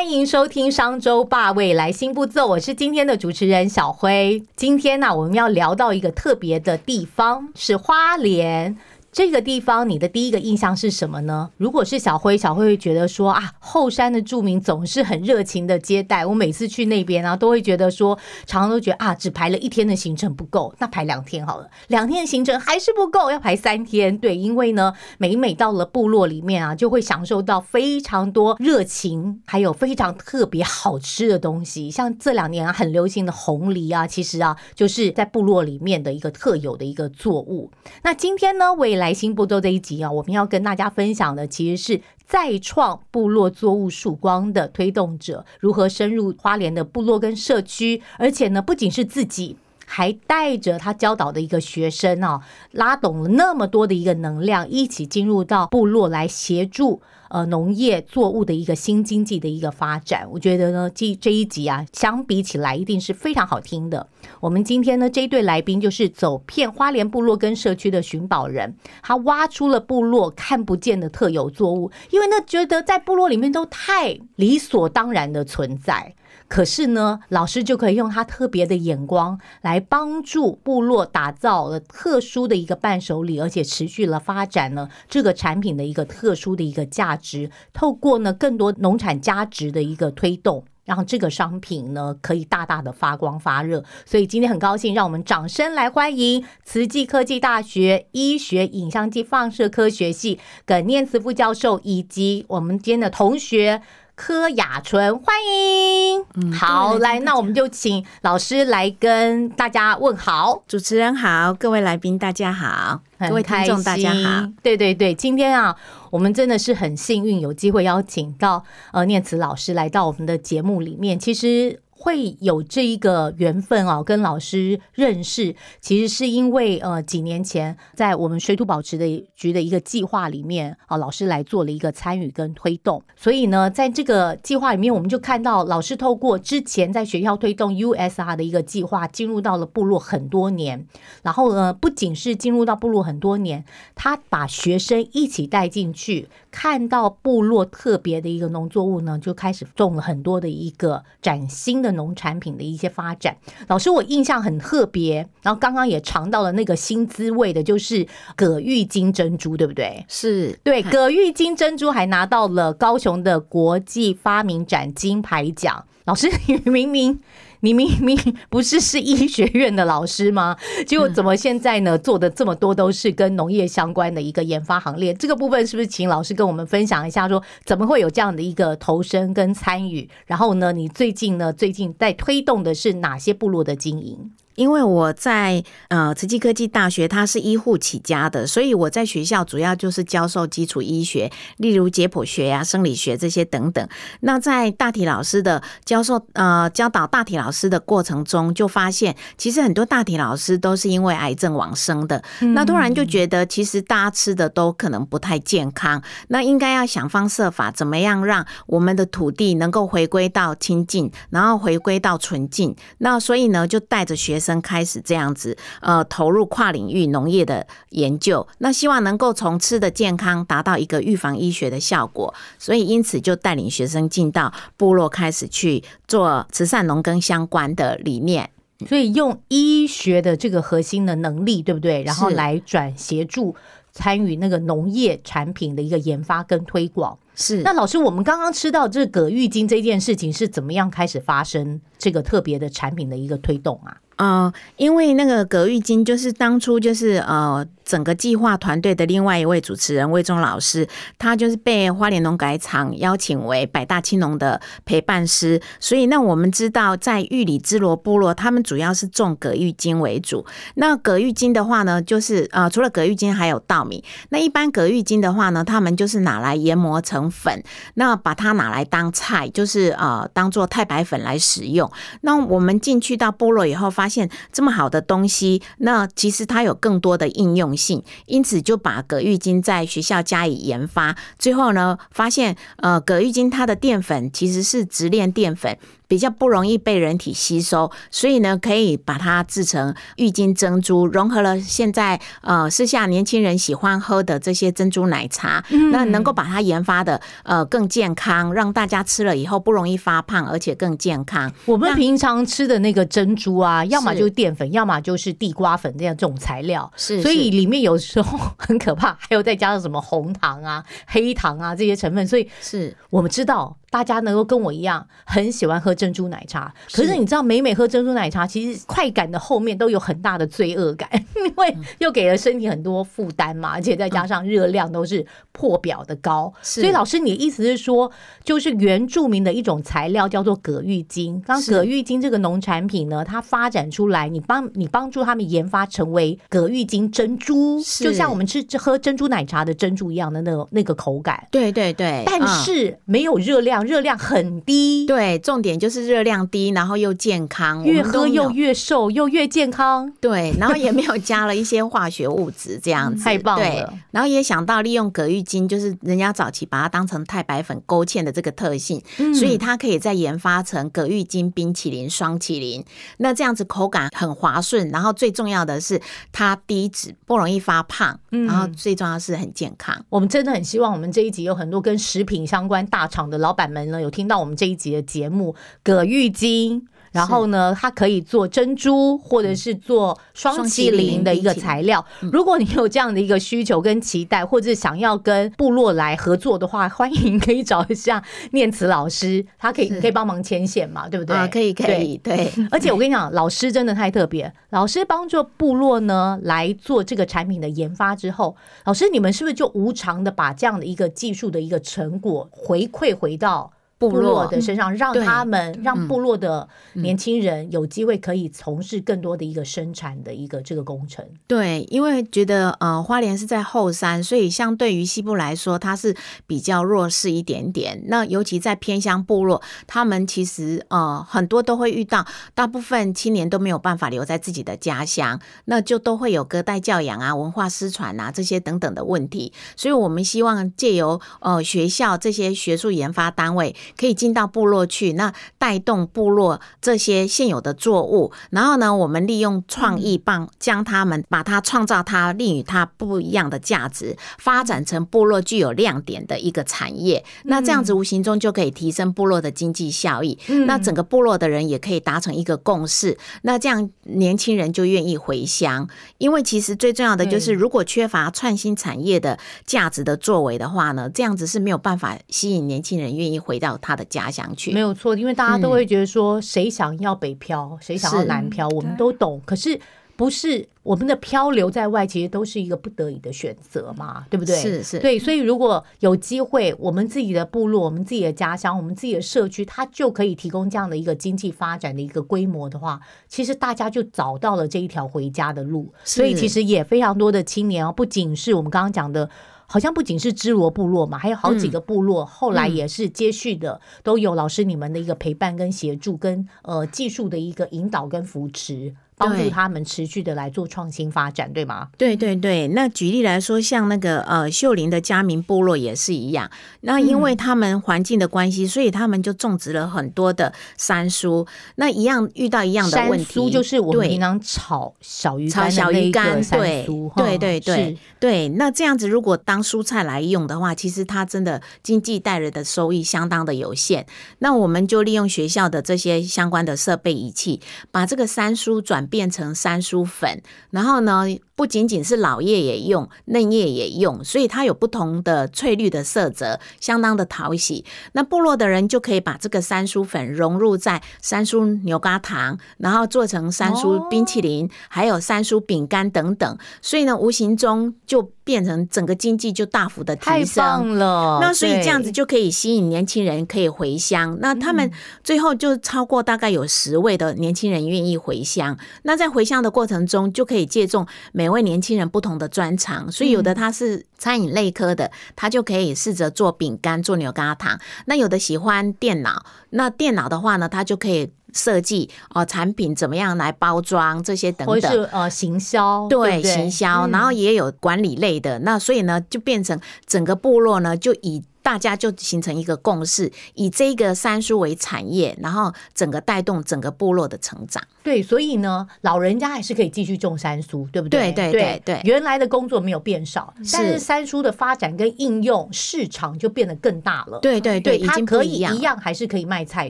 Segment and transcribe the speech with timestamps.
[0.00, 4.42] 欢迎收听商周霸未来新步骤，我是今天的主持人小辉。
[4.56, 8.78] 今天呢，我们要聊到一个特别的地方，是花莲。
[9.12, 11.50] 这个地方，你的第一个印象是什么呢？
[11.56, 16.32] 如果是小辉，小辉会觉得说啊，后山的住民总是很热情的接待我。
[16.32, 21.68] 每次去那边啊，都会觉得说，常常都觉得啊，只排了一天的行程不够，那排两天好了。
[21.88, 24.16] 两天的行程还是不够，要排三天。
[24.16, 31.90] 对，因为呢，每每到了部落里面啊，就会享受到非常多热情，还有非常特别好吃的东西。
[31.90, 37.72] 像这两年啊，很流行的红梨啊，其实啊，就是在部落里面的一个特有的一个作物。
[38.04, 49.56] 那今天呢，为来新步骤这一集啊，我们要跟大家分享的其实是再创部落作物曙光的推动者，如何深入花莲的部落跟社区，而且呢，不仅是自己，
[49.92, 57.02] 还带着他教导的一个学生啊，拉拢了那么多的一个能量，一起进入到部落来协助。
[57.30, 64.08] 呃，农业作物的一个新经济的一个发展，我觉得呢，这这一集啊，相比起来一定是非常好听的。
[64.40, 76.12] 我们今天呢，这一对来宾就是走遍花莲部落跟社区的寻宝人，他挖出了部落看不见的特有作物，因为那觉得在部落里面都太理所当然的存在。
[76.50, 87.48] 可是呢，老师就可以用他特别的眼光来帮助部落打造了特殊的一个伴手礼，而且持续了发展呢这个产品的一个特殊的一个价值。
[87.72, 93.84] 透过呢更多农产价值的一个推动，让这个商品呢可以大大的发光发热。
[94.04, 103.80] 所以今天很高兴，让我们掌声来欢迎慈济科技大学医学影像及放射科学系耿念慈副教授，以及我们今天的同学。
[104.20, 106.52] 柯雅纯，欢迎。
[106.52, 110.62] 好，来，那我们就请老师来跟大家问好。
[110.68, 114.46] 主持人好，各位来宾大家好，各位听众大家好。
[114.62, 115.74] 对对对，今天啊，
[116.10, 121.18] 我们真的是很幸运，有机会邀请到呃念慈老师来到我们的节目里面。
[121.18, 121.80] 其实。
[122.02, 133.02] 会有这一个缘分啊，跟老师认识，其实是因为呃几年前在我们水土保持的局的一个计划里面啊，老师来做了一个参与跟推动。
[133.16, 140.86] 所以呢，在这个计划里面，我们就看到老师透过之前在学校推动 USR 的一个计划，进入到了部落很多年。
[141.22, 143.62] 然后呢，不仅是进入到部落很多年，
[143.94, 151.90] 他把学生一起带进去，看到部落特别的一个农作物呢，就开始种了很多的一个崭新的。
[151.90, 158.06] 农产品的一些发展，老师我印象很特别，然后刚刚也尝到了那个新滋味的，就是
[158.36, 160.06] 葛玉金珍珠，对不对？
[160.08, 165.84] 是对，葛玉金珍珠还拿到了高雄的国际发明展金牌奖。
[166.04, 167.20] 老师，你明明。
[167.60, 168.16] 你明 明
[168.48, 170.56] 不是是医学院的老师吗？
[170.86, 171.96] 结果怎么现在呢？
[171.98, 177.28] 做的这么多都是跟农业相关的一个研发行列，这个部分是不是请老师跟我们分享一下？
[177.28, 180.08] 说怎么会有这样的一个投身跟参与？
[180.26, 184.30] 然后呢，你最近呢，最近在推动的是哪些部落的经营？
[184.60, 193.88] 因为我在呃慈济科技大学，它是医护起家的，所以我在学校主要就是教授基础医学，例如解剖学呀、生理学这些等等。
[194.20, 202.22] 那在大体老师的教授呃教导大体老师的过程中，就发现其实很多大体老师都是因为癌症往生的。
[202.40, 212.76] 那突然就觉得，其实大家吃的都可能不太健康，那应该要想方设法，怎么样让我们的土地能够回归到清净，然后回归到纯净。
[212.98, 214.49] 那所以呢，就带着学生。
[214.58, 228.48] 开始这样子，呃，投入跨领域农业的研究，那希望能够从吃的健康达到一个预防医学的效果，所以因此就带领学生进到部落，开始去做慈善农耕相关的理念，
[228.88, 232.02] 所以用医学的这个核心的能力，对不对？
[232.02, 233.54] 然后来转协助
[233.92, 237.18] 参与那个农业产品的一个研发跟推广。
[237.34, 241.80] 是，那老师，我们刚刚吃到这葛玉金这件事情是怎么样开始发生？
[241.98, 243.96] 这个特别的产品的一个推动啊？
[244.20, 247.66] 呃，因为那个葛玉金就是当初就是呃。
[247.82, 250.86] 整个计划团队的另外一位主持人魏忠老师，
[251.18, 255.60] 他就是被花莲农改场邀请为百大青农的陪伴师。
[255.80, 260.46] 所以，那我们知道，在玉里之罗部落，他们主要是种葛玉金为主。
[260.76, 264.04] 那葛玉金的话呢，就是呃，除了葛玉金，还有稻米。
[264.28, 267.60] 那一般葛玉金的话呢，他们就是拿来研磨成粉，
[267.94, 271.90] 那把它拿来当菜，就是呃，当做太白粉来使用。
[272.20, 277.70] 那我们进去到部落以后，发现这么好的东西，那其实它有更多的应用。
[277.74, 285.78] 性，因此就把葛玉金在学校加以研发，最后呢，发现呃，葛玉金它的淀粉其实是直链淀粉。
[286.10, 301.52] 比较不容易被人体吸收，所以呢，可以把它制成郁金珍珠，融合了现在呃时下年轻人喜欢喝的这些珍珠奶茶，那能够把它研发的呃更健康，让大家吃了以后不容易发胖，而且更健康。
[301.64, 313.76] 我们平常吃的那个珍珠啊，要么就是淀粉，要么就是地瓜粉这样这种材料，是，所以里面有时候很可怕，还有再加上什么红糖啊、黑糖啊这些成分，所以是我们知道。
[313.90, 321.10] 大家能够跟我一样很喜欢喝珍珠奶茶，可是你知道，每每喝珍珠奶茶，其实快感的后面都有很大的罪恶感，
[321.44, 326.52] 因为又给了身体很多负担嘛，而且再加上热量都是破表的高。
[326.62, 328.08] 所以老师，你的意思是说，
[328.44, 331.42] 就是原住民的一种材料叫做葛玉金。
[331.44, 341.44] 刚葛玉金这个农产品呢，它发展出来，你帮你帮助他们研发成为葛玉金珍珠，就像我们吃喝珍珠奶茶的珍珠一样的那个那个口感。
[341.50, 343.79] 对对对，但是没有热量。
[343.84, 353.94] 热量很低，对，重点就是热量低，然后又健康，越喝又越瘦，又越健康，对，然后也没有加了一些化学物质，这样子 太棒了。
[354.10, 359.00] 然后也想到利用葛玉金，就是人家早期把它当成太白粉勾芡的这个特性，
[359.34, 362.84] 所以它可以再研发成葛玉金冰淇淋、双淇淋。
[363.18, 366.00] 那这样子口感很滑顺，然后最重要的是
[366.32, 370.04] 它低脂，不容易发胖，然后最重要是很健康。
[370.08, 373.69] 我们真的很希望我们这一集有很多跟食品相关大厂的老板。
[373.70, 376.86] 们呢有听到我们这一集的节目，葛玉金。
[377.12, 382.04] 然后呢，它可以做珍珠，或者是做双麒麟的一个材料。
[382.20, 388.22] 如果你有这样的一个需求跟期待，或者想要跟部落来合作的话，欢迎 可以找一下
[388.52, 391.36] 念慈老师，他可以可以帮忙牵线嘛，对不对？
[391.36, 392.52] 啊，可以可以，对。
[392.70, 398.54] 而且我跟你讲，老师真的太特别，老师帮助部落呢来做这个产品的研发之后，
[398.84, 403.72] 老师你们是不是就无偿的把这样的一个技术的一个成果回馈回到？
[404.00, 411.22] 部落的身上，让他们让部落的年轻人有机会可以从事更多的一个生产的一个这个工程。
[411.46, 416.16] 对，因为觉得呃花莲是在后山，所以相对于西部来说，它是
[416.46, 418.02] 比较弱势一点点。
[418.06, 422.24] 那尤其在偏乡部落，他们其实呃很多都会遇到，
[422.54, 429.52] 大部分青年都没有办法留在自己的家乡，那就都会有隔代教养啊、文化失传啊这些等等的问题。
[429.76, 433.76] 所以我们希望借由呃学校这些学术研发单位。
[433.98, 447.24] 可以进到部落去，那带动部落这些现有的作物，然后呢，我们利用创意棒将他们把它创造它另与它不一样的价值，发展成部落具有亮点的一个产业。
[447.44, 450.38] 那这样子无形中就可以提升部落的经济效益。
[450.66, 453.16] 那整个部落的人也可以达成一个共识。
[453.42, 455.88] 那这样年轻人就愿意回乡，
[456.18, 463.78] 因为其实最重要的就是，如果缺乏创新产业的价值的作为的话呢，这样子是没有办法吸引年轻人愿意回到。
[463.80, 469.40] 他的家乡去没有错，因为大家都会觉得说，谁想要北漂，谁想要南漂，我们都懂。
[469.44, 469.80] 可是
[470.16, 474.54] 不是我们的漂流在外，其实都是一个不得已的选择嘛，对不对？
[474.54, 475.18] 是是，对。
[475.18, 485.92] 所以如果有机会，我们自己的部落、我们自己的家乡、我们自己的社区，它就可以提供这样的一个经济发展的一个规模的话，其实大家就找到了这一条回家的路。
[486.04, 489.28] 所以其实也非常多的青年啊，不仅是我们刚刚讲的。
[489.72, 498.96] 好像不仅是支罗部落嘛，还有好几个部落，后来也是接续的，都有老师你们的一个陪伴跟协助，跟呃技术的一个引导跟扶持。
[499.20, 501.88] 帮助他们持续的来做创新发展，对吗？
[501.98, 502.68] 对对对。
[502.68, 506.50] 那举例来说，像那个呃秀林的嘉明部落也是一样。
[506.80, 511.46] 那因为他们环境的关系，所以他们就种植了很多的山苏。
[511.74, 518.48] 那一样遇到一样的问题，就是我们平常炒小鱼炒小鱼干，对对对对对。
[518.48, 524.06] 那这样子如果当蔬菜来用的话，其实它真的经济带来的收益相当的有限。
[524.38, 527.60] 那我们就利用学校的这些相关的设备仪器，
[527.90, 529.06] 把这个山苏转。
[529.10, 530.40] 变成三叔粉，
[530.70, 537.84] 然后呢，不仅仅是老叶也用，嫩叶也用，所以它有不同的翠绿的色泽，相当的讨喜。
[538.12, 546.56] 那部落的人就可以把这个三叔粉融入在三叔牛轧糖，然后做成三叔冰淇淋，还有三叔饼干等等。
[546.80, 550.56] 所以呢，无形中就变成整个经济就大幅的提升。
[550.64, 551.38] 棒了！
[551.40, 554.36] 那所以这样子就可以吸引年轻人可以回乡。
[554.40, 554.90] 那他们
[555.22, 558.76] 最后就超过大概有十位的年轻人愿意回乡。
[559.04, 563.12] 那在回乡的过程中，就可以借重每位年轻人不同的专长。
[563.12, 567.78] 所以有的他是餐饮类科的，他就可以试着做饼干、做牛轧糖。
[568.06, 574.80] 那有的喜欢电脑，那电脑的话呢，他就可以设计哦产品怎么样来包装这些等等或。
[574.80, 587.82] 是呃行销，对行销，嗯然后也有管理类的，那所以呢，就变成整个部落呢，就以大家就形成一个共识，以这个三叔为产业，然后整个带动整个部落的成长。
[588.02, 591.32] 对，所以呢，老人家还是可以继续种三苏，对不对？
[591.32, 593.98] 对对对对原来的工作没有变少，但是是。
[594.10, 597.38] 山苏的发展跟应用市场就变得更大了。
[597.40, 599.88] 对对对，已它可以一样还是可以卖菜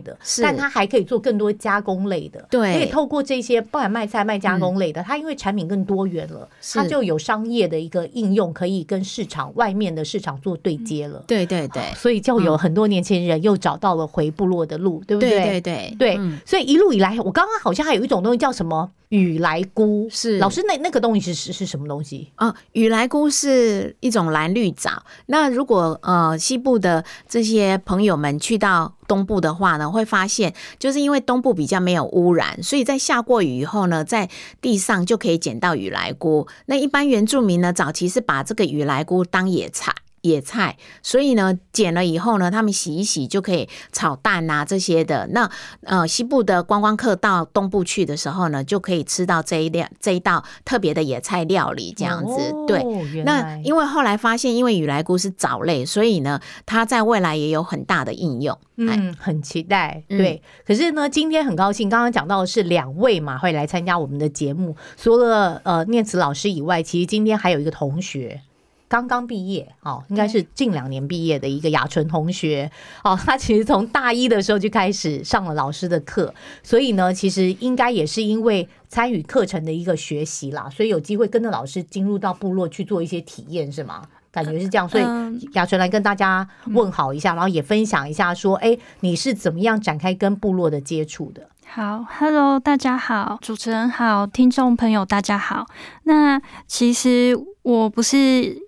[0.00, 0.42] 的，是。
[0.42, 2.44] 但它还可以做更多加工类的。
[2.50, 2.74] 对。
[2.74, 11.24] 可以透过这些，不管卖菜卖加工类的，它因为产品更多元了，它就有商业的一个应用，可以跟市场外面的市场做对接了。
[11.26, 11.82] 对对对。
[11.94, 15.30] 所以就有很多年轻人又找到了回部落的路，对不对？
[15.30, 15.96] 对对对。
[15.98, 16.38] 对，嗯。
[16.44, 22.32] 所以一路以来，我刚刚好像还有一种东西叫什么雨来菇，是老师那那个东西是是是什么东西？
[22.36, 25.02] 啊，雨来菇是一种蓝绿藻。
[25.26, 34.28] 那如果呃西部的这些朋友们去到东部的话呢，会发现就是因为东部比较没有污染，所以在下过雨以后呢，在
[34.60, 36.46] 地上就可以捡到雨来菇。
[36.66, 39.92] 那一般原住民呢，早期是把这个雨来菇当野菜。
[40.22, 45.26] 野菜，所以呢，剪了以后呢，他们洗一洗就可以炒蛋啊这些的。
[45.28, 45.50] 那
[45.82, 52.32] 呃，西部的观光客到东部去的时候呢，就可以吃到这一料这一道特别的野菜料理，这样子。
[52.52, 58.56] 哦对，那因为后来发现，因为雨来菇是藻类，所以呢，它在未来也有很大的应用。
[58.76, 60.02] 哎嗯，很期待。
[60.08, 68.42] 嗯对，可是呢，今天很高兴，刚刚讲到的是两位嘛会来参加我们的节目，除了呃念慈老师以外，其实今天还有一个同学。
[68.90, 72.68] 刚刚毕业哦，应该是近两年毕业的一个雅纯同学。
[73.04, 84.08] 哦， 他其实从大一的时候就开始上了老师的课，所以呢，其实应该也是因为参与课程的一个学习啦，所以有机会跟着老师进入到部落去做一些体验，是吗？
[84.32, 85.40] 感觉是这样，所以嗯。
[85.52, 91.48] 雅纯来跟大家问好一下，然后也分享一下说，哎，你是怎么样展开跟部落的接触的？
[91.72, 95.64] 好，Hello，大家好，主持人好，听众朋友大家好。
[96.02, 98.16] 那其实我不是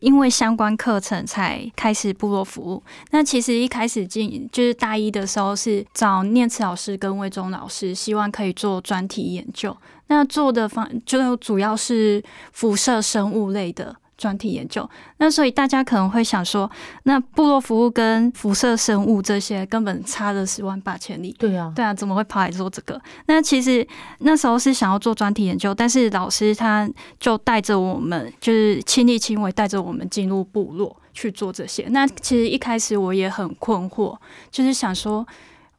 [0.00, 2.80] 因为相关课程才开始部落服务，
[3.10, 9.76] 那其实一开始进就是大一的时候是找念慈老师跟魏忠老师，希望可以做专题研究。
[10.06, 13.96] 那做的方就主要是辐射生物类的。
[14.22, 16.70] 专题研究，那所以大家可能会想说，
[17.02, 23.00] 那部落服务跟辐射生物这些根本差了十万八千里，对啊，对啊，怎么会跑来做这个？
[23.26, 23.84] 那其实
[24.20, 26.88] 那时候是想要做专题研究，但是老师他
[27.18, 31.88] 就带着我们，就是亲力亲为带着我们进入部落去做这些。
[31.90, 34.16] 那其实一开始我也很困惑，
[34.52, 35.26] 就是想说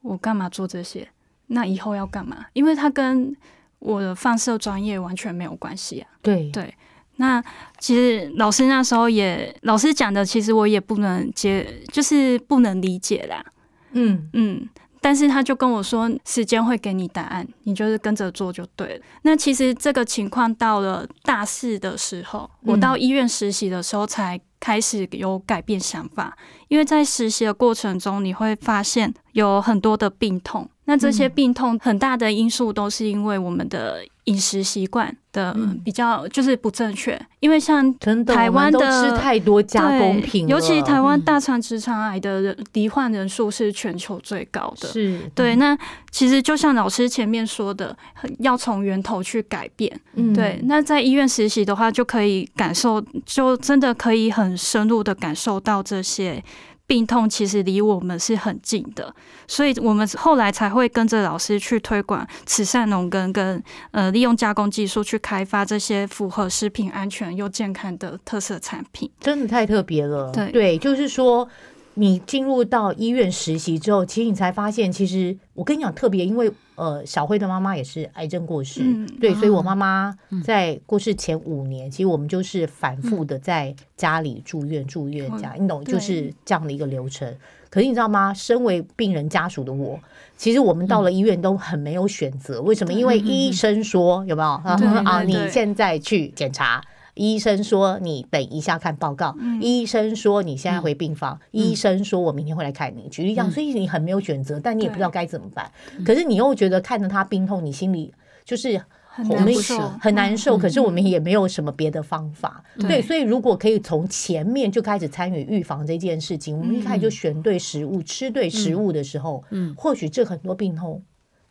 [0.02, 1.08] 我干嘛做这些？
[1.48, 2.46] 那以后要干嘛？
[2.54, 3.34] 因为它跟
[3.80, 6.08] 我的放射专业完全没有关系啊。
[6.22, 6.74] 对对
[7.18, 7.44] 那
[7.84, 13.44] 其实老师那时候也，老师讲的，其实我也不能接，就是不能理解啦。
[13.92, 14.70] 嗯，嗯，
[15.02, 19.04] 但是他就跟我说，时间会给你答案，你就是跟着做就对了。
[19.24, 26.38] 那其实这个情况到了大四的时候，我到医院实习的时候才开始有改变想法，
[26.70, 30.70] 因为在实习的过程中，你会发现有很多的病痛。
[30.86, 35.80] 那这些病痛很大的因素都是因为我们的饮食习惯的嗯。
[35.84, 37.94] 比较就是不正确，因为像
[38.25, 44.88] 台湾的吃太多加工品尤其台湾嗯大肠直肠癌的人罹患人数是全球最高的。
[44.88, 45.20] 是。
[45.36, 45.77] 对，，那
[46.12, 47.96] 其实就像老师前面说的，
[48.39, 50.00] 要从源头去改变。
[50.15, 50.34] 嗯。
[50.34, 56.44] 对，那在医院实习的话，就可以感受，就真的可以很深入的感受到这些
[56.86, 59.13] 病痛其实离我们是很近的，
[59.48, 69.10] 所以我们后来才会跟着老师去推广慈善农耕跟呃利用加工技术去开发这些符合食品安全又健康的特色产品。
[69.20, 70.32] 真的太特别了。
[70.32, 71.50] 对就是说。
[71.96, 87.32] 你进入到医院实习之后，其实你才发现，其实我跟你讲特别，因为呃，小辉的妈妈也是癌症过世，嗯对，所以我啊妈妈在过世前五年，其实我们就是反复的在家里住院、住院这样，你懂，就是这样的一个流程。
[87.70, 88.34] 可是你知道吗？
[88.34, 90.00] 身为病人家属的我，
[90.38, 92.62] 其实我们到了医院都很没有选择。
[92.62, 92.94] 为什么？
[92.94, 95.24] 因为医生说有没有啊？
[95.24, 96.84] 你现在去检查。
[97.15, 103.08] 医生说你等一下看报告，医生说你现在回病房，医生说我明天会来看你。
[103.10, 105.72] 举例这样，所以你很没有选择，但你也不知道该怎么办。
[106.05, 112.63] 可是你又觉得看着他病痛，你心里就是很我们难受，很难受，可是我们也没有什么别的方法。
[112.79, 121.03] 对，所以如果可以从前面就开始参与预防这件事情，我们一开始就选对食物、吃对食物的时候，嗯，或许这很多病痛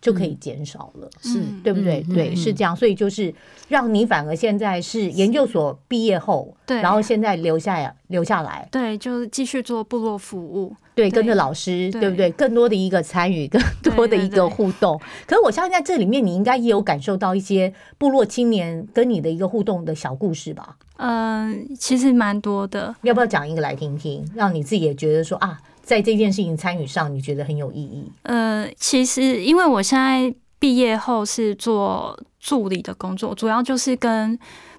[0.02, 2.04] 就可以减少了，是嗯对不对？
[2.08, 2.76] 嗯对，是这样。
[2.76, 3.32] 所以就是
[3.68, 10.74] 让你反而现在是研究所毕业后，对然后现在留下留下来，对，就是继续做部落服务。
[10.94, 12.30] 对，对跟着老师，对对不对？
[12.32, 13.62] 更多的一个参与，更
[13.94, 15.00] 多的一个对对互动。
[15.26, 20.76] 可是我相信在这里面，你应该也有感受到一些部落青年跟你的一个互动的小故事吧？
[20.98, 22.94] 嗯、其实蛮多的。
[23.02, 28.10] 要不要讲一个来听听，让你自己也觉得说啊，在这件事情参与上，你觉得很有意义？
[28.22, 34.38] 呃，其实因为我现在毕业后是做助理的工作，主要就是跟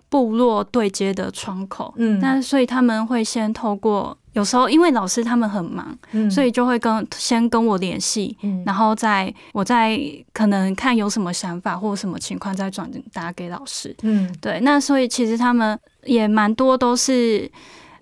[0.09, 1.93] 部落对接的窗口。
[1.97, 9.99] 嗯那所以他们会先透过，有时候因为老师他们很忙，嗯所以就会跟先跟我联系，嗯然后再我再
[10.31, 13.93] 可能看有什么想法或什么情况再转达给老师。
[14.03, 17.51] 嗯对，那所以其实他们也蛮多都是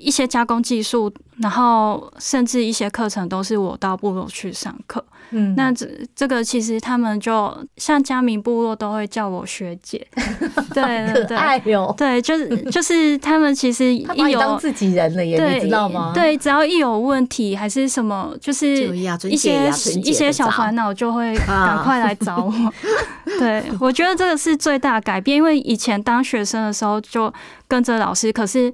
[0.01, 5.03] 一些加工技术，然后甚至一些课程都是我到部落去上课。
[5.33, 10.05] 嗯那这这个其实他们就像嘉明部落都会叫我学姐，
[10.73, 18.67] 对对可对爱哟，对，就是 就是他们其实一有当自己人了耶，对你知道吗？，对，只要一有问题还是什么，就是
[19.29, 19.71] 一些
[20.03, 22.73] 一些小烦恼就会啊赶快来找我。
[23.39, 27.33] 对，我觉得这个是最大的改变，因为以前当学生的时候就
[27.69, 28.71] 跟着老师，可是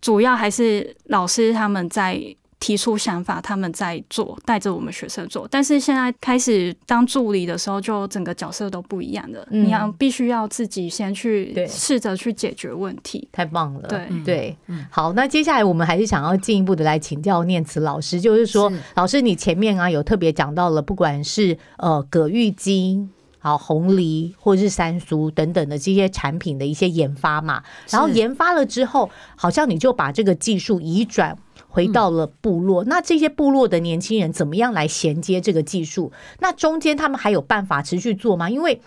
[0.00, 2.36] 主要还是老师他们在。
[2.60, 5.46] 提出想法，他们在做，带着我们学生做。
[5.48, 9.46] 但是现在开始当助理的时候，就整个角色都不一样的。
[9.52, 13.28] 嗯你要必须要自己先去对试着去解决问题。
[13.30, 13.82] 太棒了。
[13.88, 14.56] 对对，
[14.90, 23.08] 好，那接下来我们还是想要进一步的来请教念慈老师，就是说，是老师你前面啊有特别讲到了，不管是呃葛玉金。
[23.48, 31.38] 好，红梨或者是山苏等等的这些产品的一些研发嘛，然后研发了之后，好像你就把这个技术移转
[31.68, 32.84] 回到了部落。
[32.84, 36.12] 那这些部落的年轻人怎么样来衔接这个技术？
[36.40, 38.50] 那中间他们还有办法持续做吗？
[38.50, 38.82] 因为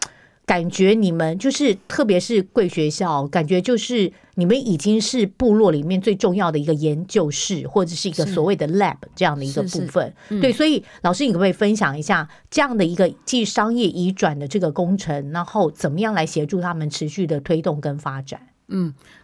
[0.51, 10.13] 感觉你们就是，特别是贵学校，感觉就是你们已经是部落里面最重要的一个研究室，或者是一个所谓的 lab 这样的一个是是部分。
[10.27, 18.41] 嗯对，所以老师，你可不可以分享一下这样的一个既商业移转的这个工程，然后怎么样来协助他们持续的推动跟发展？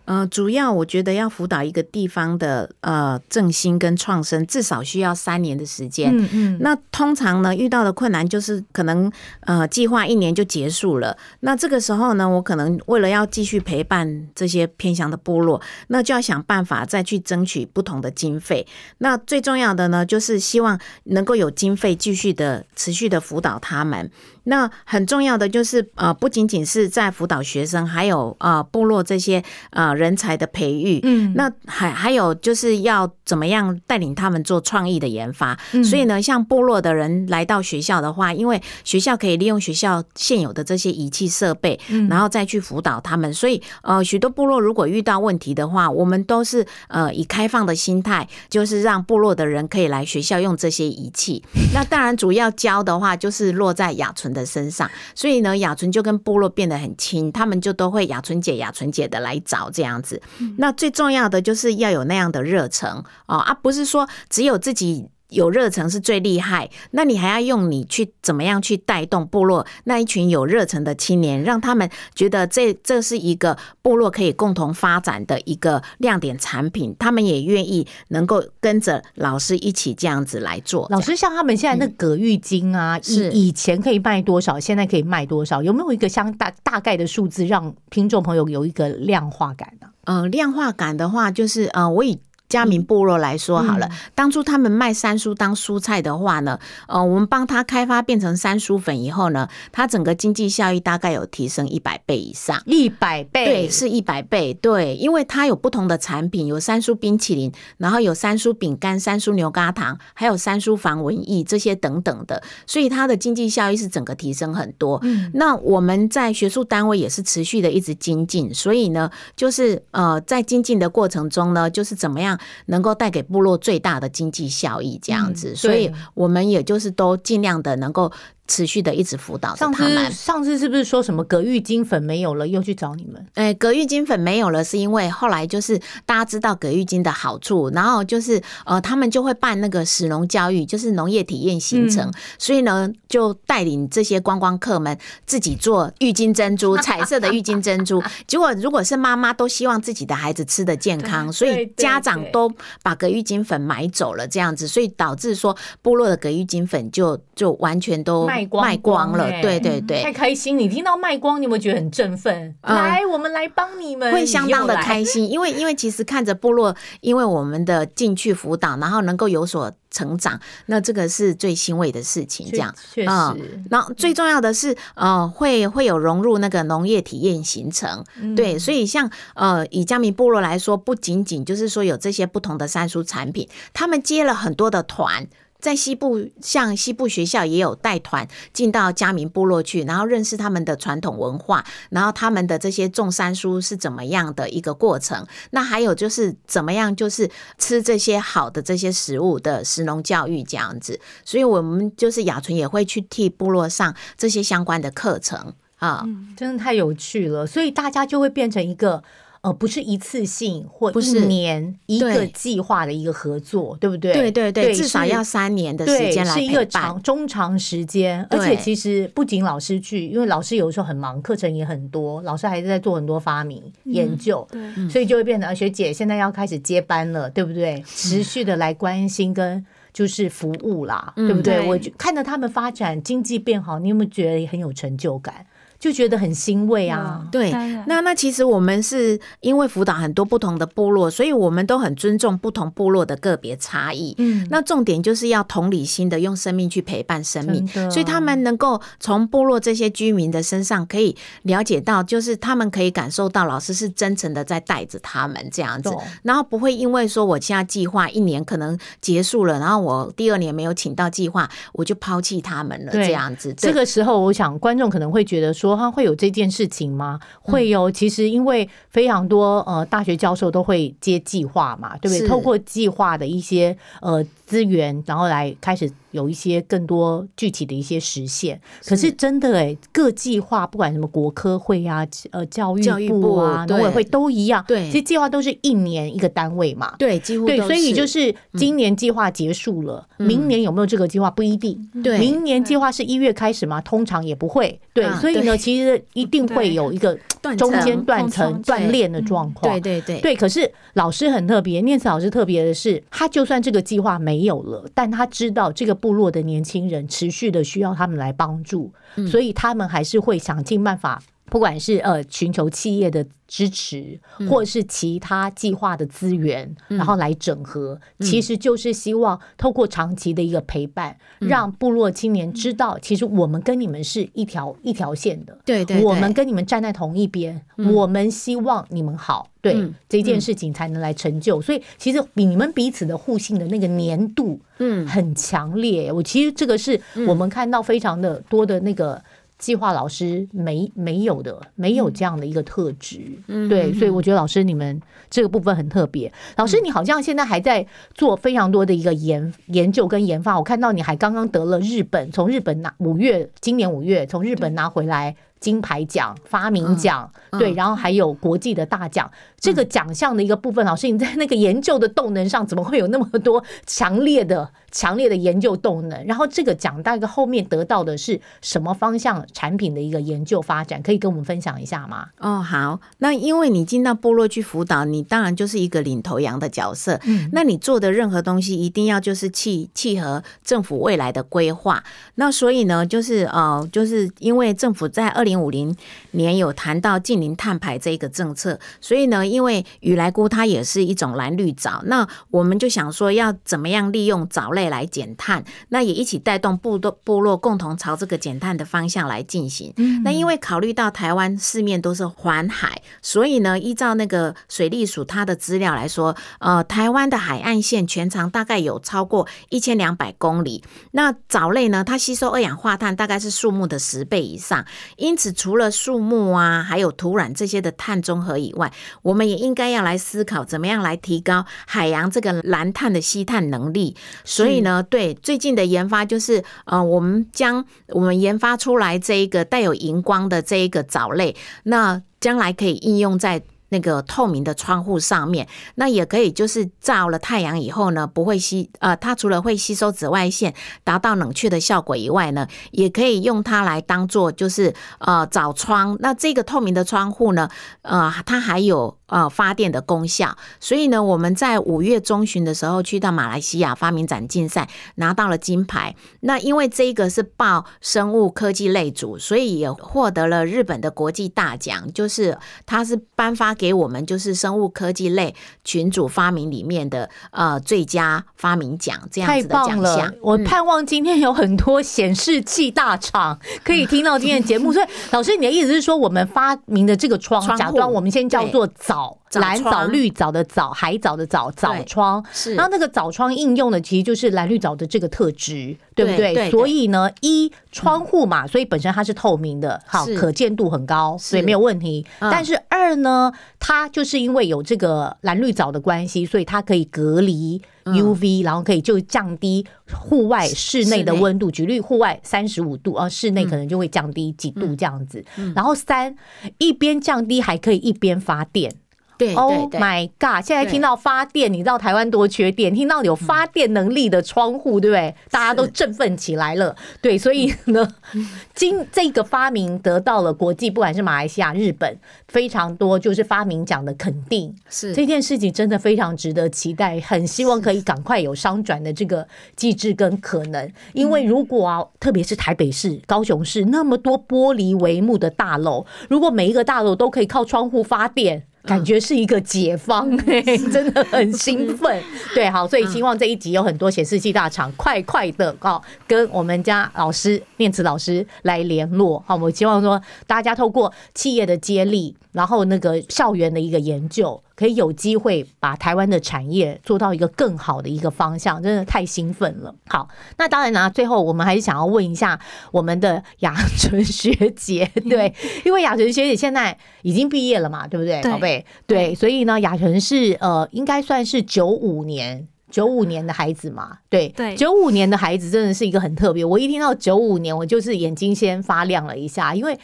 [0.08, 6.12] 嗯呃，主要我觉得要辅导一个地方的呃振兴跟创生，至少需要三年的时间。
[6.18, 11.16] 嗯嗯，那通常呢，遇到的困难就是可能呃计划一年就结束了。
[11.42, 18.66] 那这个时候呢，我可能为了要继续陪伴这些偏乡的部落，那就要想办法再去争取不同的经费。
[19.00, 24.10] 那最重要的呢，就是希望能够有经费继续的持续的辅导他们。
[24.50, 31.00] 那很重要的就是呃，不仅仅是在辅导学生，还有呃部落这些呃人才的培育。
[31.04, 35.58] 嗯那还还有就是要怎么样带领他们做创意的研发。
[35.74, 43.34] 嗯所以呢，像部落的人来到学校的话，因为学校可以利用学校现有的这些仪器设备，嗯然后再去辅导他们。
[43.34, 51.44] 所以呃，许多部落如果遇到问题的话，我们都是呃以开放的心态，就是让部落的人可以来学校用这些仪器。
[51.74, 60.22] 那当然，主要教的话就是落在雅纯的身上，所以呢，雅纯就跟部落变得很亲，他们就都会雅纯姐、雅纯姐的来找这样子。
[60.58, 65.10] 那最重要的就是要有那样的热忱哦，啊，不是说只有自己。
[65.30, 80.88] 有热忱是最厉害，那你还要用你去怎么样去带动部落那一群有热忱的青年，让他们觉得这这是一个部落可以共同发展的一个亮点产品，他们也愿意能够跟着老师一起这样子来做。
[80.90, 85.64] 老师，像他们现在那葛玉金啊，是以以前可以卖多少，现在可以卖多少？
[85.64, 102.62] 有没有一个相大大概的数字，让听众朋友有一个量化感呢、呃，量化感的话，就是呃，我以嘉明部落来说好了，当初他们卖三叔当蔬菜的话呢，呃，我们帮他开发变成三叔粉以后呢，他整个经济效益大概有提升一百倍以上。
[102.66, 104.54] 一百倍，对，是一百倍。
[104.54, 115.00] 对，因为它有不同的产品，有三叔冰淇淋，然后有三叔饼干、三叔牛轧糖，还有三叔防蚊液这些等等的，所以它的经济效益是整个提升很多。
[115.04, 128.12] 嗯那我们在学术单位也是持续的一直精进，所以呢，就是呃，在精进的过程中呢，就是怎么样样能够带给部落最大的经济效益这样子，嗯所以我们也就是都尽量的能够
[128.48, 130.12] 持续的一直辅导着上次他们。
[130.12, 133.26] 上次是不是说什么葛玉金粉没有了，又去找你们？
[133.36, 148.02] 哎，葛玉金粉没有了，是因为后来就是大家知道葛玉金的好处，然后就是呃，他们就会办那个使农教育，就是农业体验行程，嗯所以呢，就带领这些观光客们自己做郁金珍珠，彩色的郁金珍珠。
[148.28, 159.24] 结果如果是妈妈都希望自己的孩子吃的健康，所以家长都把葛玉金粉买走了，这样子，所以导致说部落的葛玉金粉就就完全都卖光卖光了。
[159.26, 160.58] 欸对对对，太开心！
[160.58, 162.56] 你听到卖光，你有没有觉得很振奋？
[162.62, 172.48] 嗯来，我们来帮你们，会相当的开心，因为因为其实看着部落，因为我们的进去辅导，然后能够有所成长，那这个是最欣慰的事情。
[172.52, 185.28] 这样，确确嗯实，然后最重要的是，呃，会会有融入那个农业体验行程，嗯对，所以像呃以江明部落来说，不仅仅就是说有这些不同的山蔬产品，他们接了很多的团。
[185.60, 195.26] 在西部，像西部学校也有带团进到嘉明部落去，然后认识他们的传统文化，然后他们的这些种山书是怎么样的一个过程。
[195.52, 201.00] 那还有就是怎么样，就是吃这些好的这些食物的食农教育这样子。
[201.26, 206.06] 所以我们就是雅纯也会去替部落上这些相关的课程啊。
[206.36, 209.04] 真的太有趣了，所以大家就会变成一个。
[209.42, 214.14] 呃，不是一次性或一不是年一个计划的一个合作，对不对？
[214.14, 217.02] 对对对，至少要三年的时间来是一个长。
[217.02, 227.84] 中长时间，而且其实不仅老师去，因为老师有的时候很忙，课程也很多，老师还是在做很多发明、研究，对，所以就会变成呃学姐现在要开始接班了，对不对？
[227.86, 229.66] 持续的来关心跟。
[229.94, 231.56] 就是服务啦，嗯对不对？
[231.56, 235.44] 对我就看着他们发展，经济变好，你有没有觉得很有成就感？
[235.80, 237.28] 就觉得很欣慰啊！
[237.32, 237.52] 对，
[237.86, 244.16] 那那其实我们是因为辅导很多不同的部落，所以我们都很尊重不同部落的个别差异。
[244.18, 255.90] 嗯，那重点就是要同理心的用生命去陪伴生命，所以他们能够从部落这些居民的身上可以了解到，就是他们可以感受到老师是真诚的在带着他们这样子，
[256.24, 263.54] 然后不会因为说我现在计划一年可能结束了，然后我第二年没有请到计划，我就抛弃他们了这样子。
[263.56, 267.20] 这个时候，我想观众可能会觉得说，他会有这件事情吗？
[267.46, 267.90] 嗯会有。
[267.92, 272.20] 其实因为非常多呃大学教授都会接计划嘛，对不对？
[272.20, 278.60] 是透过计划的一些呃资源，然后来开始有一些更多具体的一些实现。
[278.86, 284.64] 可是真的哎，各计划不管什么国科会啊、呃教教育育部啊、农委会都一样。
[284.68, 286.96] 对其实计划都是一年一个单位嘛。
[286.98, 291.78] 对，几乎对，所以就是嗯今年计划结束了，明年有没有这个计划不一定。
[292.04, 293.80] 对明年计划是一月开始嘛？
[293.82, 294.80] 通常也不会。
[294.94, 299.72] 对，啊所以呢，其实一定会有一个断中间断层空断裂的状况。
[299.74, 311.22] 对对对对，可是老师很特别，念慈老师特别的是，他就算这个计划没有了，但他知道这个部落的年轻人持续的需要他们来帮助，嗯所以他们还是会想尽办法。
[311.50, 314.48] 不管是呃寻求企业的支持，嗯。
[314.48, 321.48] 或者是其他计划的资源，然后来整合，其实就是希望透过长期的一个陪伴，嗯。
[321.48, 325.58] 让部落青年知道，其实我们跟你们是一条一条线的。
[325.66, 329.96] 对对，我们跟你们站在同一边，我们希望你们好，对、嗯。
[330.10, 331.62] 这件事情才能来成就。
[331.62, 335.08] 所以其实你们彼此的互信的那个粘度，嗯。
[335.08, 336.12] 很强烈。
[336.12, 339.24] 我其实这个是我们看到非常的多的那个。
[339.58, 346.32] 计划老师没没有的，没有这样的一个特质，嗯对，所以我觉得老师你们这个部分很特别。
[346.58, 359.30] 老嗯师，你好像现在还在做非常多的一个研研究跟研发，我看到你还刚刚得了日本，从日本拿五月，今年五月从日本拿回来金牌奖、发明奖，嗯对，然后还有国际的大奖。
[359.60, 366.26] 这个奖项的一个部分，老师你在那个研究的动能上，怎么会有那么多强烈的、强烈的研究动能？
[366.26, 371.02] 然后这个奖大概后面得到的是什么方向产品的一个研究发展？
[371.02, 372.28] 可以跟我们分享一下吗？
[372.38, 377.20] 哦，好，那因为你进到部落去辅导，你当然就是一个领头羊的角色。
[377.26, 382.04] 嗯，那你做的任何东西一定要就是契契合政府未来的规划。
[382.36, 385.96] 那所以呢，就是呃，就是因为政府在二零五零
[386.32, 399.94] 年有谈到近零碳排这一个政策，所以呢，因为雨来菇它也是一种蓝绿藻，那我们就想说要怎么样利用藻类来减碳，那也一起带动部落部落共同朝这个减碳的方向来进行。
[400.26, 410.84] 那因为考虑到台湾四面都是环海，所以呢，依照那个水利署它的资料来说，呃，台湾的海岸线全长大概有超过一千两百公里。
[411.12, 424.16] 那藻类呢，它吸收二氧化碳大概是树木的十倍以上，因此，除了树木啊，还有土壤这些的碳中和以外，我们也应该要来思考怎么样来提高海洋这个蓝碳的吸碳能力。
[424.44, 433.62] 所以呢，对最近的研发就是，呃，我们将我们研发出来这一个带有荧光的这一个藻类，那将来可以应用在。
[433.90, 440.74] 那个透明的窗户上面，那也可以就是照了太阳以后呢，不会吸呃，它除了会吸收紫外线，
[441.04, 446.18] 达到冷却的效果以外呢，也可以用它来当做就是呃找窗。
[446.20, 447.70] 那这个透明的窗户呢，
[448.02, 449.18] 呃，它还有。
[449.28, 456.16] 呃，发电的功效，所以呢，我们在五月中旬的时候去到马来西亚发明展竞赛，拿到了金牌。
[456.40, 470.34] 那因为这个是报生物科技类组，所以也获得了日本的国际大奖，就是它是颁发给我们就是生物科技类群组发明里面的呃最佳发明奖这样子的奖项。
[470.42, 474.94] 我盼望今天有很多显示器大厂可以听到今天的节目。
[474.94, 479.17] 所以，老师，你的意思是说，我们发明的这个窗，假装我们先叫做早。
[479.54, 482.76] 蓝藻、绿藻的藻、海藻的藻、藻窗，是。
[482.76, 486.70] 然后那个藻窗应用的其实就是蓝绿藻的这个特质，对不对？
[486.70, 492.26] 所以呢，一窗户嘛，所以本身它是透明的，好，可见度很高，所以没有问题。
[492.40, 501.72] 但是二呢，它就是因为有这个蓝绿藻的关系，所以它可以隔离 UV，然后可以就降低户外室内的温度。
[501.72, 505.44] 举例，户外三十五度啊，室内可能就会降低几度这样子。
[505.76, 506.36] 然后三
[506.78, 508.94] 一边降低，还可以一边发电。
[509.38, 510.66] 对，Oh my God！
[510.66, 512.94] 现在听到发电，你知道台湾多缺电？
[512.94, 515.36] 听到有发电能力的窗户，对不对？
[515.52, 516.96] 大家都振奋起来了。
[517.22, 518.08] 对，所以呢，
[518.74, 524.74] 今这个发明得到了国际，不管是马来西亚、日本，非常多就是发明奖的肯定。
[524.90, 530.92] 是这件事情真的非常值得期待，很希望可以赶快有商转的这个机制跟可能。
[531.14, 538.64] 因为如果啊，特别是台北市、高雄市那么多玻璃帷幕的大楼，如果每一个大楼都可以靠窗户发电。
[538.88, 540.36] 感觉是一个解放，
[540.92, 542.24] 真的很兴奋。
[542.56, 549.44] 对，好，所以希望这一集有很多显示器大厂快快的哦，跟我们家老师念慈老师来联络。
[549.46, 554.62] 好，我希望说大家透过企业的接力，然后那个校园的一个研究。
[554.78, 559.92] 可以有机会把台湾的产业做到一个更好的一个方向，真的太兴奋了。
[560.06, 560.30] 好，
[560.60, 562.60] 那当然呢，最后我们还是想要问一下
[562.92, 565.52] 我们的雅纯学姐， 对，
[565.84, 568.86] 因为雅纯学姐现在已经毕业了嘛，对不对，宝贝？
[569.08, 576.64] 对，所以呢，雅纯是呃，应该算是九五年九五年的孩子嘛，对对，九五年的孩子真的是一个很特别。
[576.64, 580.00] 我一听到九五年，我就是眼睛先发亮了一下，因为。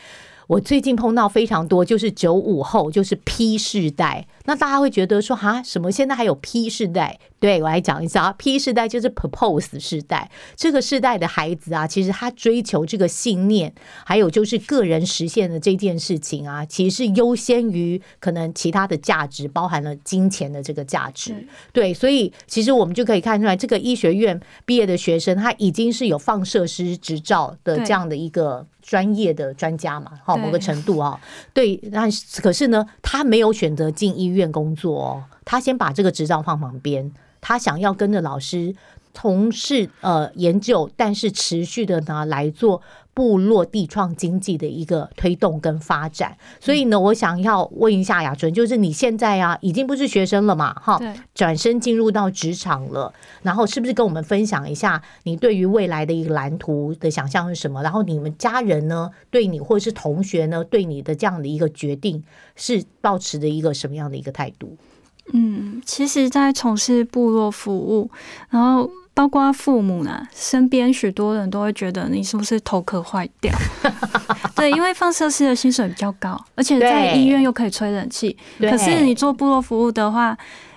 [0.48, 4.28] 我最近碰到非常多，就是九五后，就是 P 世代。
[4.46, 7.20] 那大家会觉得说，哈，什么现在还有 P 世代？
[7.40, 10.30] 对我来讲一下啊，P 世代就是 Propose 世代。
[10.56, 13.74] 这个世代的孩子啊，其实他追求这个信念，
[14.06, 21.46] 还有就是个人实现的这件事情啊，其实是优先于可能其他的价值，包含了金钱的这个价值。
[21.74, 28.68] 对，所以其实我们就可以看出来，这个医学院毕业的学生，他已经是有放射师执照的这样的一个。
[28.84, 31.20] 专业的专家嘛，好某个程度啊，
[31.54, 32.04] 对，那
[32.42, 38.76] 可是呢，他没有选择进医院工作哦，他先把这个执照放旁边，他想要跟着老师
[39.14, 42.82] 从事呃研究，但是持续的呢来做。
[43.16, 51.00] 部落地创经济的一个推动跟发展，所以呢，我想要问一下雅纯，就是你现在啊，已经不是学生了嘛，哈，
[51.36, 57.84] 转身进入到职场了，然后是不是跟我们分享一下你对于未来的一个蓝图的想象是什么？
[57.84, 62.24] 然后你们家人呢，对你或者是同学呢，对你的这样的一个决定
[62.56, 64.76] 是保持的一个什么样的一个态度？
[65.32, 68.10] 嗯，其实，在从事部落服务，
[68.50, 68.90] 然后。
[69.14, 73.54] 包括父母呢，身边许多人都会觉得你是不是头壳坏掉？
[74.56, 78.36] 对，因为放射师的薪水比较高，而且在医院又可以吹冷气。
[78.60, 80.36] 可是你做部落服务的话，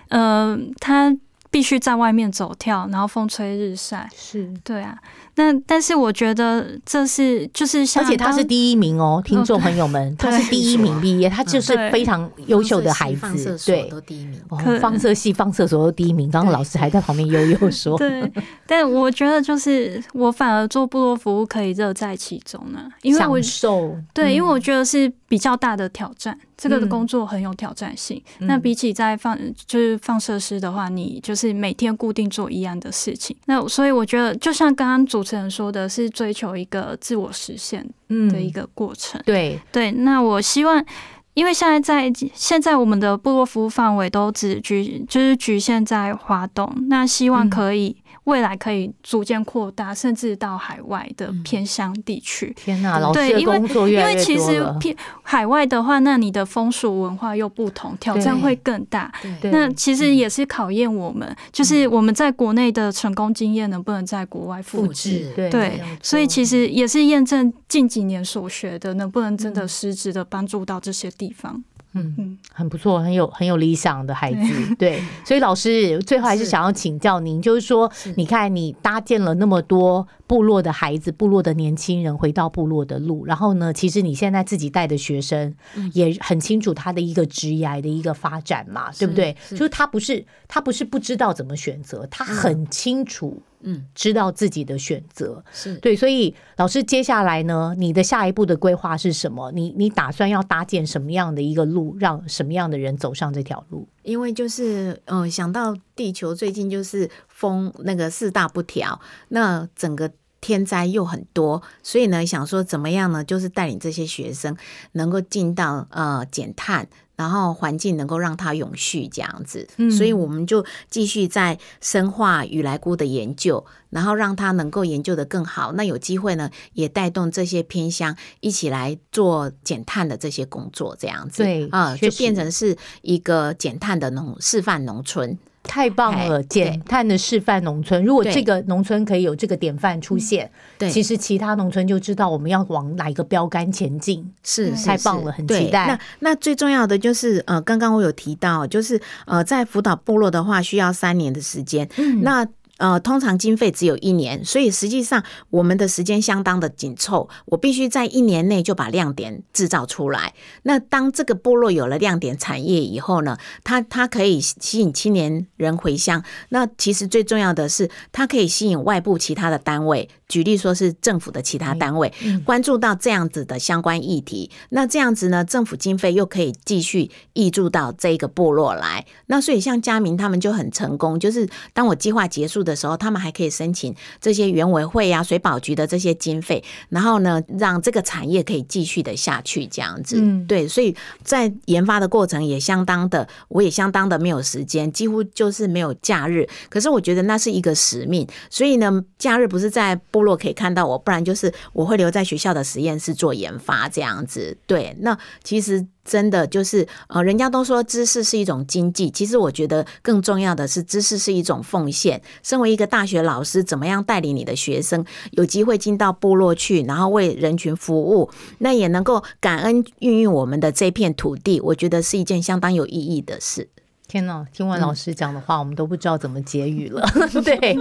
[0.08, 1.14] 呃，他
[1.50, 4.08] 必须在外面走跳，然后风吹日晒。
[4.14, 4.98] 是，对啊。
[5.38, 14.40] 那但是我觉得这是就是，而且他是第一名哦，听众朋友们，他是第一名毕业，他就是非常优秀的孩子，对，都第一名。
[14.80, 17.98] 放射系、放射所都第一名，刚刚老师还在旁边悠悠说。
[17.98, 18.32] 对，
[18.66, 23.94] 但我觉得就是我反而做部落服务可以乐在其中呢，因为我受。
[24.14, 28.22] 对，因为我觉得是比较大的挑战，这个的工作很有挑战性。
[28.38, 35.26] 那比起在放就是放射师的话，你就是每天固定做一样的事情，那所以我觉得就像刚刚主。
[35.26, 37.84] 持人说的是追求一个自我实现
[38.30, 39.20] 的一个过程。
[39.26, 40.86] 对对，那我希望，
[41.34, 52.52] 因为现在在现在我们的部落服务范围都只局就是局限在华东，那希望可以未来可以逐渐扩大，甚至到海外的偏乡地区。
[52.54, 54.36] 天哪，老师的工作越来越因为其。
[54.46, 59.12] 实偏海外的话，那你的风俗文化又不同，挑战对会更大。
[59.42, 65.32] 那其实也是考验我们，就是我们在国内的成功经验能不能在国外复制。
[65.34, 71.64] 对对，所以其实也是验证近几年所学的，能不能真的实质的帮助到这些地方。
[71.96, 72.14] 嗯。
[72.18, 85.54] 嗯，很不错，很有很有理想的孩子，对，所以老师最后还是是想要请教您，就是说，你看你搭建了那么多部落的孩子、部落的年轻人回到部落的路，然后呢，其实你现在自己带的学生
[85.92, 89.36] 也很清楚他的一个职业的一个发展嘛，对不对？
[89.50, 93.55] 就是他不是他不是不知道怎么选择，他很清楚，嗯，
[93.94, 99.50] 知道自己的选择，是对，所以老师接下来呢，你的下一步的规划是什么？
[99.52, 103.88] 你你打算要搭建什么样的一个路，让什么样的人走上这条路？
[104.02, 113.24] 因为就是呃，想到地球最近就是风那个四大不调，那整个天灾又很多，所以呢，想说怎么样呢？
[113.24, 114.56] 就是带领这些学生
[114.92, 116.88] 能够进到呃减碳。
[117.16, 125.72] 然后环境能够让它永续这样子，嗯所以我们就继续在深化雨来菇的研究，然后让它能够研究的更好。
[125.72, 135.38] 那有机会呢，也带动这些偏乡一起来做减碳的这些工作，这样子，对啊、确就变成是一个减碳的农示范农村。
[135.66, 136.40] 太棒了！
[136.40, 144.26] 哎减碳的示范农村，如果这个农村可以有这个典范出现，对，其实其他农村就知道我们要往哪一个标杆前进。
[144.42, 145.86] 是太棒了很期待。
[145.86, 151.88] 那那最重要的就是呃，刚刚我有提到，就是呃，在辅导部落的话，需要三年的时间。
[151.96, 152.22] 嗯。
[152.22, 152.46] 那
[152.78, 160.34] 呃，通常经费只有一年，所以实际上我们的时间相当的紧凑，我必须在一年内就把亮点制造出来。
[160.64, 166.22] 那当这个部落有了亮点产业以后呢，它它可以吸引青年人回乡。
[166.50, 172.12] 那其实最重要的是，它可以吸引外部其他的单位，举例说是政府的其他单位，
[172.44, 174.50] 关注到这样子的相关议题。
[174.70, 179.06] 那这样子呢，政府经费又可以继续挹注到这个部落来。
[179.26, 190.16] 那所以像嘉明他们就很成功，就是当我计划结束的时候，他们还可以申请这些园委会啊、水保局的这些经费，然后呢，让这个产业可以继续的下去，这样子。
[190.20, 196.46] 嗯对，所以在研发的过程也相当的，我也相当的没有时间，几乎就是没有假日。
[196.68, 204.58] 可是我觉得那是一个使命，所以呢，假日不是在部落可以看到我，不然就是我会留在学校的实验室做研发这样子。
[204.66, 205.86] 对，那其实。
[206.06, 212.22] 真的就是，呃，人家都说知识是一种经济，其实我觉得更重要的是，知识是一种奉献。
[212.42, 223.68] 身为一个大学老师，怎么样带领你的学生有机会进到部落去，然后为人群服务，那也能够感恩孕育我们的这片土地，我觉得是一件相当有意义的事。
[224.08, 227.04] 天呐，听完老师讲的话，我们都不知道怎么结语了。
[227.44, 227.76] 对，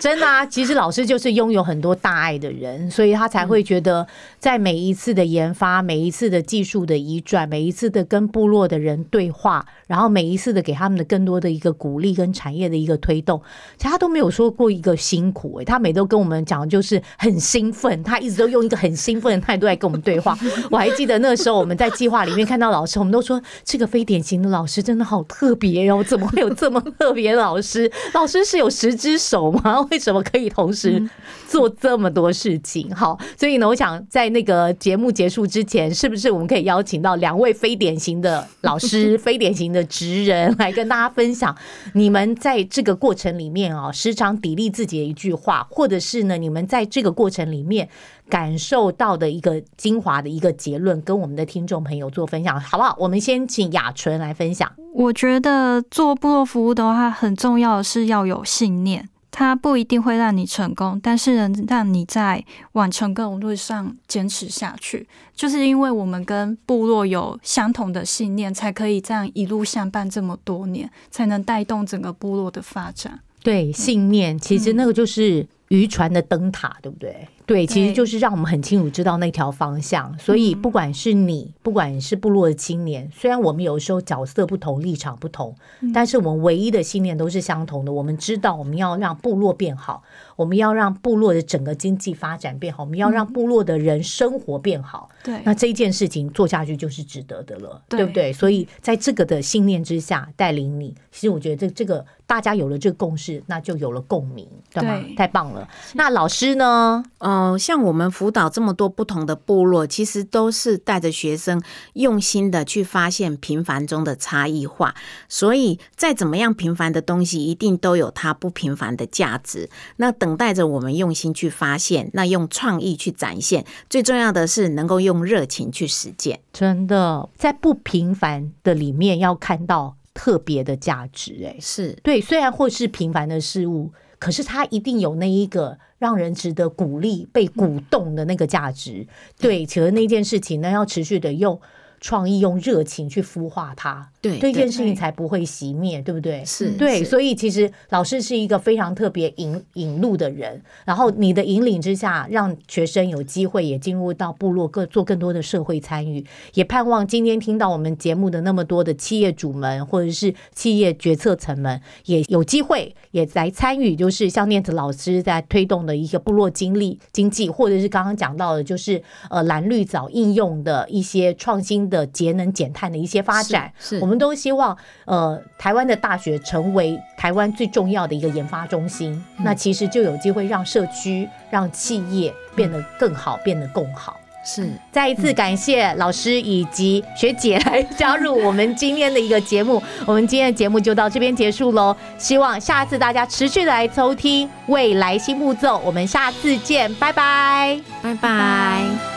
[0.00, 4.06] 真的啊，其实老师就是拥有很多大爱的人，所以他才会觉得，
[4.38, 13.42] 在每一次的研发、每一次的技术的移转、每一次的跟部落的人对话，然后每一次的给他们的更多的一个鼓励跟产业的一个推动，
[13.76, 20.38] 其实他都没有说过一个辛苦、欸，他每都跟我们讲就是很兴奋，他一直都用一个很兴奋的态度来跟我们对话。
[20.70, 27.90] 我还记得那时候我们在计划里面看到老师，我们都说这个非典型的老师真的好特别哦，怎么会有这么特别的老师？
[28.12, 29.80] 老师是有十只手吗？
[29.90, 31.02] 为什么可以同时
[31.46, 32.92] 做这么多事情？
[32.94, 41.56] 好，所以呢，我想在那个节目结束之前，是不是我们可以邀请到两位非典型的老师、 非典型的职人来跟大家分享，
[41.94, 47.88] 你们在这个过程里面啊、时常砥砺自己的一句话，或者是呢，你们在这个过程里面
[48.28, 52.96] 感受到的一个精华的一个结论，跟我们的听众朋友做分享，好不好？
[52.98, 54.70] 我们先请雅纯来分享。
[54.94, 59.08] 我觉得做部落服务的话，很重要的是要有信念。
[59.38, 65.06] 它不一定会让你成功，但是能让你在往成功的路上坚持下去。
[65.34, 73.20] 就是因为我们跟部落有相同的信念，才可以这样一路相伴这么多年，才能带动整个部落的发展。
[73.42, 77.26] 对，信念其实那个就是渔船的灯塔，对不对？
[77.44, 80.16] 对，其实就是让我们很清楚知道那条方向。
[80.18, 85.54] 所以不管是你，不管是部落的青年，虽然我们有时候角色不同、立场不同，
[85.94, 87.92] 但是我们唯一的信念都是相同的。
[87.92, 90.02] 我们知道我们要让部落变好，
[90.34, 95.08] 我们要让部落的整个经济发展变好，我们要让部落的人生活变好。
[95.22, 98.32] 对，那这一件事情做下去就是值得的了，对对不对？
[98.32, 105.00] 所以在这个的信念之下带领你，其实我觉得这这个大家有了这个共识，那就有了共鸣，对吗？
[105.00, 105.68] 对太棒了。
[105.94, 107.04] 那老师呢？
[107.18, 111.62] 呃，像我们辅导这么多不同的部落，其实都是带着学生
[111.92, 114.94] 用心的去发现平凡中的差异化。
[115.28, 119.70] 所以，再怎么样平凡的东西，一定都有它不平凡的价值。
[119.96, 123.64] 那等待着我们用心去发现，那用创意去展现。
[123.88, 126.40] 最重要的是能够用热情去实践。
[126.52, 131.44] 真的在不平凡的里面，要看到特别的价值。
[131.44, 139.06] 哎，是对，虽然或是平凡的事物，可是它一定有那一个让人值得鼓励、被鼓动的那个价值。
[139.38, 141.60] 对，其实那件事情呢，要持续的用
[142.00, 144.08] 创意、用热情去孵化它。
[144.20, 146.44] 对这件事情才不会熄灭，对不对？
[146.44, 156.24] 是对，是所以其实老师是一个非常特别引引路的人，然后你的引领之下，让学生有机会也进入到部落各做更多的社会参与，
[156.54, 184.16] 也盼望今天听到我们节目的那么多的企业主们或者是企业决策层们，也有机会也来参与，就是像念子老师在推动的一个部落经历经济，或者是刚刚讲到的，就是呃蓝绿藻应用的一些创新的节能减碳的一些发展，是是我们都希望呃台湾的大学成为台湾最重要的一个研发中心，那其实就有机会让社区、让企业变得更好，变得更好。
[184.44, 184.70] 是。
[184.92, 191.94] 再一次感谢老师以及学姐来加入我们今天的一个节目，我们今天的节目就到这边结束喽。
[192.16, 197.80] 希望下次大家持续的来收听未来新步骤，我们下次见，拜拜。
[198.00, 199.15] 拜拜。